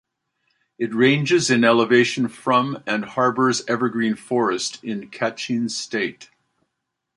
[0.79, 6.31] It ranges in elevation from and harbours evergreen forest in Kachin State.